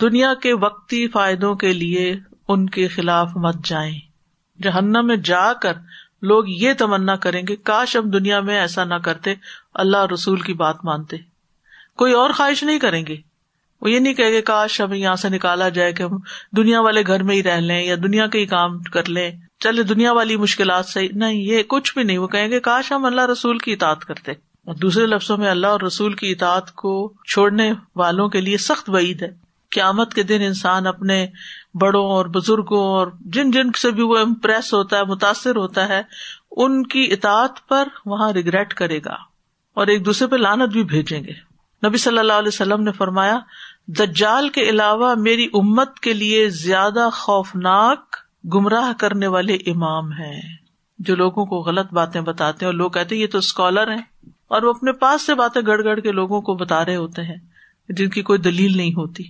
[0.00, 2.16] دنیا کے وقتی فائدوں کے لیے
[2.48, 3.98] ان کے خلاف مت جائیں۔
[4.62, 5.72] جہنم میں جا کر
[6.22, 9.34] لوگ یہ تمنا کریں گے کاش ہم دنیا میں ایسا نہ کرتے،
[9.74, 11.16] اللہ رسول کی بات مانتے۔
[11.96, 13.16] کوئی اور خواہش نہیں کریں گے۔
[13.80, 16.16] وہ یہ نہیں کہ گے، کاش ہمیں یہاں سے نکالا جائے کہ ہم
[16.56, 19.82] دنیا والے گھر میں ہی رہ لیں یا دنیا کے ہی کام کر لیں۔ چلے،
[19.82, 23.26] دنیا والی مشکلات سے نہیں، یہ کچھ بھی نہیں۔ وہ کہیں گے، کاش ہم اللہ
[23.26, 28.28] رسول کی اطاعت کرتے۔ دوسرے لفظوں میں اللہ اور رسول کی اطاعت کو چھوڑنے والوں
[28.28, 29.34] کے لیے سخت وعید ہے۔
[29.70, 31.26] قیامت کے دن انسان اپنے
[31.74, 36.02] بڑوں اور بزرگوں اور جن جن سے بھی وہ امپریس ہوتا ہے، متاثر ہوتا ہے،
[36.50, 39.14] ان کی اطاعت پر وہاں ریگریٹ کرے گا۔
[39.74, 41.32] اور ایک دوسرے پہ لانت بھی بھیجیں گے۔
[41.86, 43.38] نبی صلی اللہ علیہ وسلم نے فرمایا،
[43.86, 48.16] دجال کے علاوہ میری امت کے لیے زیادہ خوفناک
[48.54, 50.40] گمراہ کرنے والے امام ہیں۔
[50.98, 54.29] جو لوگوں کو غلط باتیں بتاتے ہیں اور لوگ کہتے ہیں، یہ تو اسکالر ہیں۔
[54.50, 57.36] اور وہ اپنے پاس سے باتیں گڑ گڑ کے لوگوں کو بتا رہے ہوتے ہیں
[57.88, 59.24] جن کی کوئی دلیل نہیں ہوتی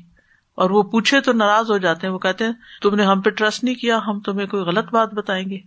[0.55, 2.53] اور وہ پوچھے تو ناراض ہو جاتے ہیں وہ کہتے ہیں،
[2.83, 5.59] تم نے ہم پہ ٹرسٹ نہیں کیا، ہم تمہیں کوئی غلط بات بتائیں گے۔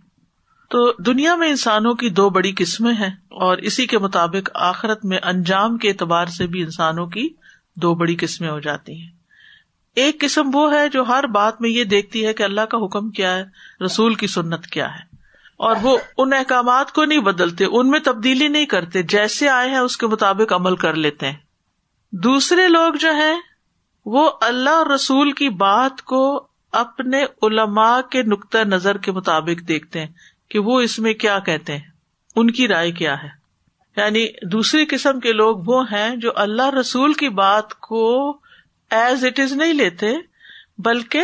[0.70, 5.18] تو دنیا میں انسانوں کی دو بڑی قسمیں ہیں اور اسی کے مطابق آخرت میں
[5.22, 7.28] انجام کے اعتبار سے بھی انسانوں کی
[7.76, 9.10] دو بڑی قسمیں ہو جاتی ہیں۔
[9.94, 13.10] ایک قسم وہ ہے جو ہر بات میں یہ دیکھتی ہے کہ اللہ کا حکم
[13.10, 13.44] کیا ہے،
[13.84, 15.13] رسول کی سنت کیا ہے۔
[15.56, 19.78] اور وہ ان احکامات کو نہیں بدلتے، ان میں تبدیلی نہیں کرتے، جیسے آئے ہیں
[19.78, 21.36] اس کے مطابق عمل کر لیتے ہیں۔
[22.12, 23.40] دوسرے لوگ جو ہیں،
[24.06, 30.00] وہ اللہ اور رسول کی بات کو اپنے علماء کے نقطۂ نظر کے مطابق دیکھتے
[30.00, 30.12] ہیں
[30.50, 31.88] کہ وہ اس میں کیا کہتے ہیں،
[32.36, 33.44] ان کی رائے کیا ہے۔
[33.96, 38.32] یعنی دوسری قسم کے لوگ وہ ہیں جو اللہ رسول کی بات کو
[38.90, 40.12] ایز اٹ از نہیں لیتے،
[40.78, 41.22] بلکہ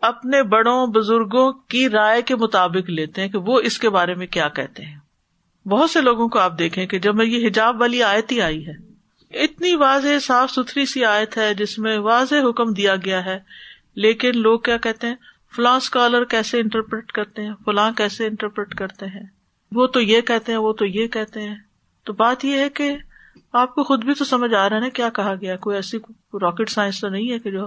[0.00, 4.26] اپنے بڑوں بزرگوں کی رائے کے مطابق لیتے ہیں کہ وہ اس کے بارے میں
[4.26, 4.98] کیا کہتے ہیں۔
[5.68, 8.66] بہت سے لوگوں کو آپ دیکھیں کہ جب میں یہ حجاب والی آیت ہی آئی
[8.66, 8.72] ہے،
[9.44, 13.38] اتنی واضح صاف ستھری سی آیت ہے جس میں واضح حکم دیا گیا ہے،
[13.94, 15.14] لیکن لوگ کیا کہتے ہیں؟
[15.56, 19.26] فلاں اسکالر کیسے انٹرپریٹ کرتے ہیں؟ فلاں کیسے انٹرپریٹ کرتے ہیں؟
[19.72, 21.56] وہ تو یہ کہتے ہیں، وہ تو یہ کہتے ہیں۔
[22.04, 22.96] تو بات یہ ہے کہ
[23.52, 25.98] آپ کو خود بھی تو سمجھ آ رہا ہے نا کیا کہا گیا، کوئی ایسی
[26.34, 27.66] راکٹ سائنس تو نہیں ہے کہ جو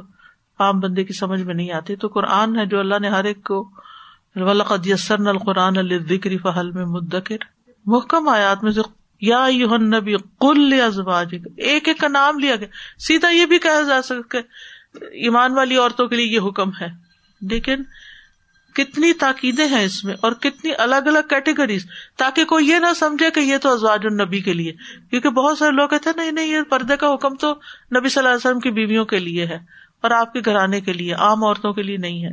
[0.61, 3.43] عام بندے کی سمجھ میں نہیں آتی۔ تو قرآن ہے جو اللہ نے ہر ایک
[3.43, 3.69] کو
[4.35, 7.37] القرآن الکری فہل میں مدکر
[7.85, 8.81] محکم آیات میں سے
[9.21, 9.47] یا
[9.77, 12.67] نبی کل ازواج ایک ایک کا نام لیا گیا۔
[12.99, 14.37] سیدھا یہ بھی کہا جا سکتا
[15.11, 16.87] ایمان والی عورتوں کے لیے یہ حکم ہے۔
[17.41, 17.75] لیکن
[18.73, 21.85] کتنی تاکیدیں ہیں اس میں اور کتنی الگ الگ کیٹیگریز
[22.17, 24.73] تاکہ کوئی یہ نہ سمجھے کہ یہ تو ازواج النبی کے لیے۔
[25.09, 27.51] کیونکہ بہت سارے لوگ کہتے ہیں، نہیں نہیں، یہ پردے کا حکم تو
[27.97, 30.93] نبی صلی اللہ علیہ وسلم کی بیویوں کے لیے ہے۔ اور آپ کے گھرانے کے
[30.93, 32.29] لیے، عام عورتوں کے لیے نہیں ہے۔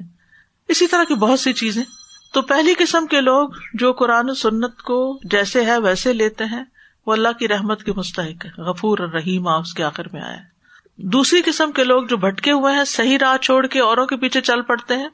[0.69, 1.85] اسی طرح کی بہت سی چیزیں۔
[2.33, 6.65] تو پہلی قسم کے لوگ جو قرآن سنت کو جیسے ہے ویسے لیتے ہیں،
[7.07, 10.59] وہ اللہ کی رحمت کے مستحق ہے۔ غفور رحیم اس کے آخر میں آیا ہے
[10.97, 14.41] دوسری قسم کے لوگ جو بھٹکے ہوئے ہیں، صحیح راہ چھوڑ کے اوروں کے پیچھے
[14.41, 15.09] چل پڑتے ہیں،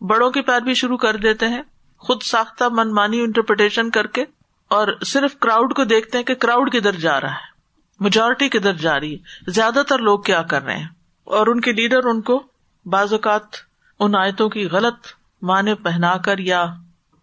[0.00, 1.62] بڑوں کی پیروی شروع کر دیتے ہیں،
[1.98, 4.24] خود ساختہ من مانی انٹرپریٹیشن کر کے،
[4.68, 7.50] اور صرف کراؤڈ کو دیکھتے ہیں کہ کراؤڈ کدھر جا رہا ہے۔
[8.00, 10.88] میجورٹی کدھر جا رہی ہے۔ زیادہ تر لوگ کیا کر رہے ہیں؟
[11.30, 12.42] اور ان کے لیڈر ان کو
[12.86, 13.42] بعض اوقات
[14.00, 14.94] ان آیتوں کی غلط
[15.42, 16.66] معنی پہنا کر یا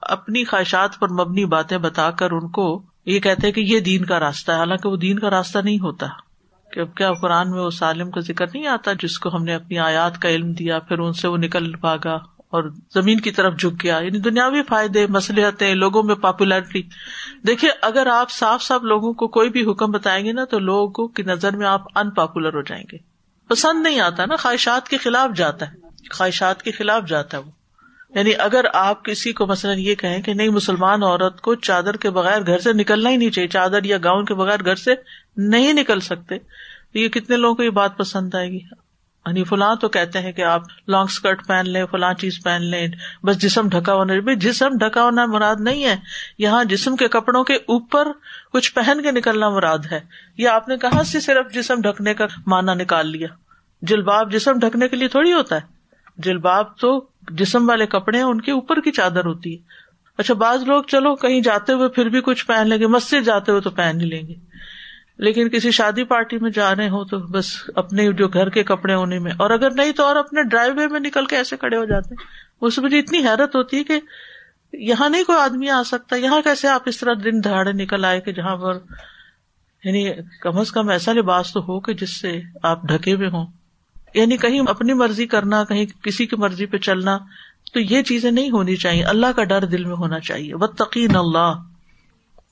[0.01, 4.19] اپنی خواہشات پر مبنی باتیں بتا کر ان کو یہ کہتے کہ یہ دین کا
[4.19, 6.07] راستہ ہے۔ حالانکہ وہ دین کا راستہ نہیں ہوتا۔
[6.73, 9.55] کہ اب کیا قرآن میں وہ سالم کا ذکر نہیں آتا جس کو ہم نے
[9.55, 13.59] اپنی آیات کا علم دیا، پھر ان سے وہ نکل بھاگا اور زمین کی طرف
[13.59, 16.81] جھک گیا۔ یعنی دنیاوی فائدے مسلحتیں لوگوں میں پاپولیرٹی
[17.47, 21.07] دیکھیے، اگر آپ صاف صاف لوگوں کو کوئی بھی حکم بتائیں گے نا تو لوگوں
[21.07, 23.16] کی نظر میں آپ ان پاپولر ہو جائیں گے۔
[23.47, 25.75] پسند نہیں آتا نا، خواہشات کے خلاف جاتا ہے۔
[26.11, 27.51] خواہشات کے خلاف جاتا ہے وہ۔
[28.15, 32.09] یعنی اگر آپ کسی کو مثلاً یہ کہیں کہ نہیں، مسلمان عورت کو چادر کے
[32.09, 34.91] بغیر گھر سے نکلنا ہی نہیں چاہیے، چادر یا گاؤن کے بغیر گھر سے
[35.37, 36.39] نہیں نکل سکتے،
[36.93, 38.59] تو یہ کتنے لوگوں کو یہ بات پسند آئے گی؟
[39.27, 42.87] یعنی فلاں تو کہتے ہیں کہ آپ لانگ اسکرٹ پہن لیں، فلاں چیز پہن لیں،
[43.23, 45.95] بس جسم ڈھکا ہونا جسم ڈھکا ہونا مراد نہیں ہے۔
[46.37, 48.07] یہاں جسم کے کپڑوں کے اوپر
[48.53, 49.99] کچھ پہن کے نکلنا مراد ہے۔
[50.37, 53.27] یا آپ نے کہاں سے صرف جسم ڈھکنے کا مانا نکال لیا؟
[53.81, 55.61] جلباب جسم ڈھکنے کے لیے تھوڑی ہوتا ہے۔
[56.17, 59.57] جلباب تو جسم والے کپڑے ہیں، ان کے اوپر کی چادر ہوتی ہے۔
[60.17, 63.51] اچھا بعض لوگ چلو کہیں جاتے ہوئے پھر بھی کچھ پہن لیں گے، مسجد جاتے
[63.51, 64.35] ہوئے تو پہن ہی لیں گے۔
[65.17, 68.93] لیکن کسی شادی پارٹی میں جا رہے ہو تو بس اپنے جو گھر کے کپڑے
[68.93, 71.77] ہونے میں، اور اگر نہیں تو اور اپنے ڈرائیو وے میں نکل کے ایسے کھڑے
[71.77, 72.25] ہو جاتے ہیں۔
[72.61, 73.99] اس مجھے اتنی حیرت ہوتی ہے کہ
[74.73, 78.21] یہاں نہیں کوئی آدمی آ سکتا، یہاں کیسے آپ اس طرح دن دہاڑے نکل آئے
[78.21, 78.73] کہ جہاں پر
[79.83, 80.09] یعنی
[80.41, 83.45] کم از کم ایسا لباس تو ہو کہ جس سے آپ ڈھکے ہوئے ہوں۔
[84.13, 87.17] یعنی کہیں اپنی مرضی کرنا، کہیں کسی کی مرضی پہ چلنا،
[87.73, 91.53] تو یہ چیزیں نہیں ہونی چاہیے۔ اللہ کا ڈر دل میں ہونا چاہیے۔ بتقین اللہ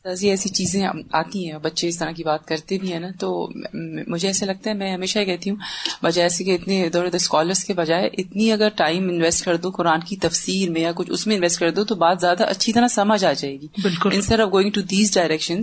[0.06, 3.50] ایسی ایسی چیزیں آتی ہیں بچے اس طرح کی بات کرتے بھی ہیں نا تو
[4.08, 5.58] مجھے ایسا لگتا ہے میں ہمیشہ کہتی ہوں
[6.04, 9.70] بجائے سے کہ اتنے ادھر ادھر اسکالرس کے بجائے اتنی اگر ٹائم انویسٹ کر دو
[9.70, 12.74] قرآن کی تفسیر میں یا کچھ اس میں انویسٹ کر دو تو بات زیادہ اچھی
[12.74, 15.62] طرح سمجھ آ جائے گی۔ بالکل۔ Instead of going to these direction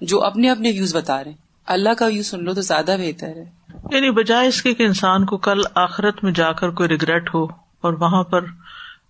[0.00, 3.26] جو اپنے اپنے ویوز بتا رہے ہیں۔ اللہ کا ویو سن لو تو زیادہ بہتر
[3.26, 3.44] ہے۔
[3.90, 7.44] یعنی بجائے اس کے کہ انسان کو کل آخرت میں جا کر کوئی ریگریٹ ہو
[7.80, 8.44] اور وہاں پر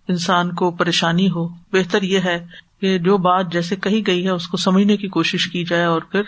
[0.07, 2.45] انسان کو پریشانی ہو بہتر یہ ہے
[2.81, 6.01] کہ جو بات جیسے کہی گئی ہے، اس کو سمجھنے کی کوشش کی جائے اور
[6.01, 6.21] پھر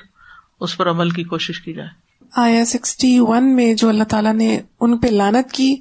[0.60, 4.60] اس پر عمل کی کوشش کی جائے۔ آیا سکسٹی ون میں جو اللہ تعالیٰ نے
[4.79, 5.75] ان پہ لانت کی،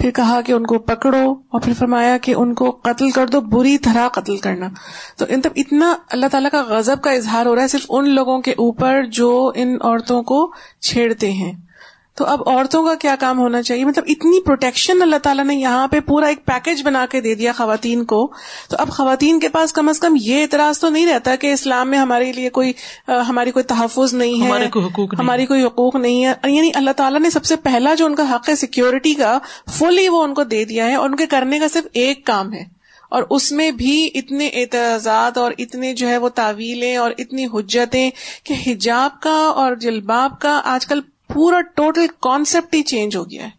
[0.00, 3.40] پھر کہا کہ ان کو پکڑو اور پھر فرمایا کہ ان کو قتل کر دو،
[3.40, 4.68] بری طرح قتل کرنا۔
[5.16, 5.24] تو
[5.56, 9.02] اتنا اللہ تعالیٰ کا غضب کا اظہار ہو رہا ہے، صرف ان لوگوں کے اوپر
[9.04, 11.52] جو ان عورتوں کو چھیڑتے ہیں۔
[12.18, 15.88] تو اب عورتوں کا کیا کام ہونا چاہیے؟ مطلب اتنی پروٹیکشن اللہ تعالیٰ نے یہاں
[15.88, 18.32] پہ پورا ایک پیکج بنا کے دے دیا خواتین کو۔
[18.70, 21.90] تو اب خواتین کے پاس کم از کم یہ اعتراض تو نہیں رہتا کہ اسلام
[21.90, 22.72] میں ہمارے لیے کوئی
[23.08, 24.48] ہماری کوئی تحفظ نہیں ہے۔
[25.18, 28.34] ہماری کوئی حقوق نہیں ہے۔ یعنی اللہ تعالیٰ نے سب سے پہلا جو ان کا
[28.34, 29.38] حق ہے سیکورٹی کا
[29.78, 32.52] فلی وہ ان کو دے دیا ہے اور ان کے کرنے کا صرف ایک کام
[32.52, 32.78] ہے۔
[33.10, 38.10] اور اس میں بھی اتنے اعتراضات اور اتنے جو ہے وہ تعویلیں اور اتنی حجتیں
[38.44, 41.00] کہ حجاب کا اور جلباب کا آج کل
[41.34, 43.50] پورا ٹوٹل کانسیپٹ ہی چینج ہو گیا ہے۔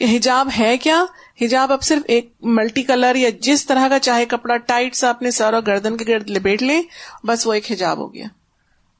[0.00, 1.04] یہ حجاب ہے کیا؟
[1.40, 5.30] حجاب اب صرف ایک ملٹی کلر یا جس طرح کا چاہے کپڑا ٹائٹ سا اپنے
[5.30, 6.82] سر اور گردن کے گرد لپیٹ لیں،
[7.24, 8.26] بس وہ ایک حجاب ہو گیا۔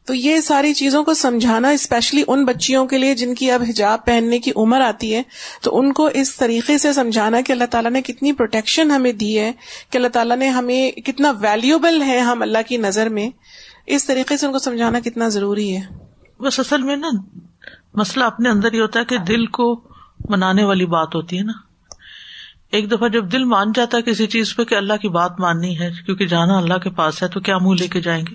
[0.05, 4.05] تو یہ ساری چیزوں کو سمجھانا اسپیشلی ان بچیوں کے لیے جن کی اب حجاب
[4.05, 5.22] پہننے کی عمر آتی ہے،
[5.62, 9.38] تو ان کو اس طریقے سے سمجھانا کہ اللہ تعالیٰ نے کتنی پروٹیکشن ہمیں دی
[9.38, 9.53] ہے،
[9.90, 13.31] کہ اللہ تعالیٰ نے ہمیں کتنا ویلیوبل ہے ہم اللہ کی نظر میں۔
[13.87, 15.83] اس طریقے سے ان کو سمجھانا کتنا ضروری ہے۔
[16.40, 17.09] بس اصل میں نا
[17.94, 19.81] مسئلہ اپنے اندر ہی ہوتا ہے کہ دل کو
[20.29, 21.53] منانے والی بات ہوتی ہے نا۔
[22.72, 25.79] ایک دفعہ جب دل مان جاتا ہے کسی چیز پہ کہ اللہ کی بات ماننی
[25.79, 28.35] ہے کیونکہ جانا اللہ کے پاس ہے تو کیا منہ لے کے جائیں گے؟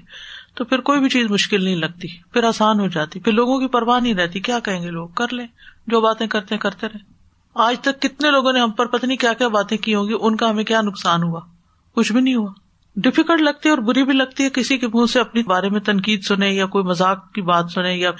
[0.56, 3.68] تو پھر کوئی بھی چیز مشکل نہیں لگتی پھر آسان ہو جاتی۔ پھر لوگوں کی
[3.68, 5.48] پرواہ نہیں رہتی کیا کہیں گے لوگ؟ کر لیں۔
[5.88, 7.15] جو باتیں کرتے کرتے رہے
[7.56, 10.36] آج تک کتنے لوگوں نے ہم پر پتہ کیا کیا باتیں کی ہوں گی ان
[10.36, 11.39] کا ہمیں کیا نقصان ہوا؟
[11.96, 12.52] کچھ بھی نہیں ہوا۔
[12.96, 15.80] ڈفیکلٹ لگتی ہے اور بری بھی لگتی ہے کسی کے منہ سے اپنی بارے میں
[15.80, 18.12] تنقید سنے یا کوئی مذاق کی بات سنے یا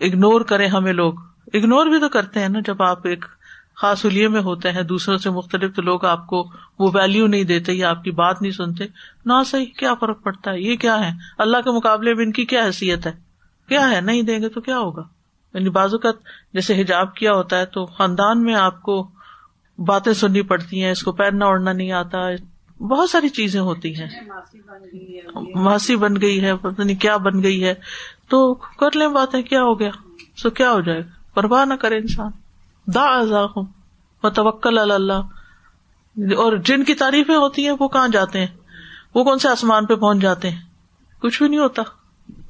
[0.00, 1.14] اگنور کریں ہمیں لوگ۔
[1.54, 3.24] اگنور بھی تو کرتے ہیں نا، جب آپ ایک
[3.76, 7.44] خاص الیے میں ہوتے ہیں، دوسروں سے مختلف، تو لوگ آپ کو وہ ویلو نہیں
[7.44, 8.84] دیتے یا آپ کی بات نہیں سنتے۔
[9.24, 12.44] نہ صحیح، کیا فرق پڑتا ہے؟ یہ کیا ہے؟ اللہ کے مقابلے میں ان کی
[12.44, 13.12] کیا حیثیت ہے؟
[13.68, 15.02] کیا ہے؟ نہیں دیں گے تو کیا ہوگا؟
[15.54, 16.10] یعنی بازو کا
[16.52, 19.10] جیسے حجاب کیا ہوتا ہے تو خاندان میں آپ کو
[19.78, 22.18] باتیں سننی پڑتی ہیں، اس کو پہننا اوڑھنا نہیں آتا
[22.80, 24.08] بہت ساری چیزیں ہوتی ہیں۔
[25.54, 27.74] ماسی بن گئی ہے، پتہ نہیں کیا بن گئی ہے۔
[28.28, 29.90] تو کر لیں باتیں، کیا ہو گیا؟
[30.36, 32.30] سو کیا ہو جائے؟ گا پرواہ نہ کرے انسان۔
[32.86, 33.22] دا
[34.28, 35.12] توکل اللہ۔
[36.18, 38.46] اور جن کی تعریفیں ہوتی ہیں، وہ کہاں جاتے ہیں؟
[39.14, 40.62] وہ کون سے آسمان پہ پہنچ جاتے ہیں؟
[41.22, 41.82] کچھ بھی نہیں ہوتا۔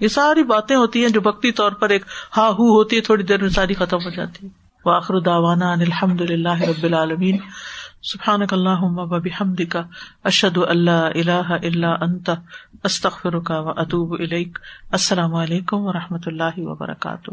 [0.00, 2.04] یہ ساری باتیں ہوتی ہیں جو بکتی طور پر ایک
[2.36, 4.50] ہا ہو ہوتی ہے، تھوڑی دیر میں ساری ختم ہو جاتی ہے۔
[4.84, 7.38] واخر داوانا الحمد للہ رب العالمین۔
[8.02, 8.84] سبحان اللہ
[9.18, 9.82] بحمد کا
[10.24, 12.30] اشد اللہ اللہ اللہ انت
[12.84, 14.14] استخر کا و اطوب
[14.90, 17.30] السلام علیکم و رحمۃ اللہ وبرکاتہ۔